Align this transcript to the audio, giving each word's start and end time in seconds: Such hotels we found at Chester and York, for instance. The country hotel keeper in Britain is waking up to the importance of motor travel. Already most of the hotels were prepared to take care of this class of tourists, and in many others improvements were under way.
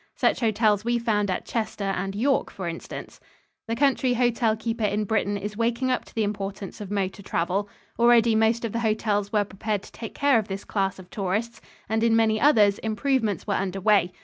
Such 0.15 0.39
hotels 0.39 0.83
we 0.83 0.97
found 0.97 1.29
at 1.29 1.45
Chester 1.45 1.83
and 1.95 2.15
York, 2.15 2.49
for 2.49 2.67
instance. 2.67 3.19
The 3.67 3.75
country 3.75 4.13
hotel 4.15 4.55
keeper 4.55 4.83
in 4.83 5.03
Britain 5.03 5.37
is 5.37 5.55
waking 5.55 5.91
up 5.91 6.05
to 6.05 6.15
the 6.15 6.23
importance 6.23 6.81
of 6.81 6.89
motor 6.89 7.21
travel. 7.21 7.69
Already 7.99 8.33
most 8.33 8.65
of 8.65 8.71
the 8.71 8.79
hotels 8.79 9.31
were 9.31 9.43
prepared 9.43 9.83
to 9.83 9.91
take 9.91 10.15
care 10.15 10.39
of 10.39 10.47
this 10.47 10.63
class 10.65 10.97
of 10.97 11.11
tourists, 11.11 11.61
and 11.87 12.03
in 12.03 12.15
many 12.15 12.41
others 12.41 12.79
improvements 12.79 13.45
were 13.45 13.53
under 13.53 13.79
way. 13.79 14.11